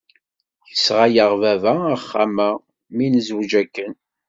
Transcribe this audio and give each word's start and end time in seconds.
Yesɣa-yaɣ 0.69 1.31
baba 1.41 1.73
axxam-a 1.95 2.49
mi 2.95 3.05
nezweǧ 3.07 3.51
akken. 3.61 3.93